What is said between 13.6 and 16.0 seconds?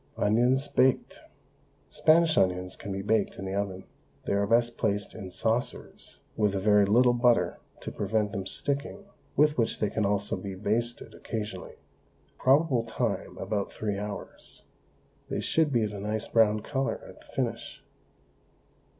three hours. They should be of a